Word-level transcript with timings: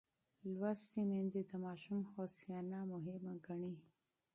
لوستې 0.53 1.01
میندې 1.09 1.41
د 1.49 1.51
ماشوم 1.65 1.99
هوساینه 2.11 2.79
مهمه 2.91 3.33
ګڼي. 3.45 3.73